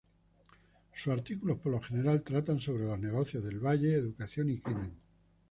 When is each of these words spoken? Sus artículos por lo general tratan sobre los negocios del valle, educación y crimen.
Sus 0.95 1.13
artículos 1.13 1.59
por 1.59 1.73
lo 1.73 1.79
general 1.79 2.23
tratan 2.23 2.59
sobre 2.59 2.85
los 2.85 2.97
negocios 2.99 3.43
del 3.45 3.59
valle, 3.63 3.93
educación 3.93 4.49
y 4.49 4.57
crimen. 4.57 4.95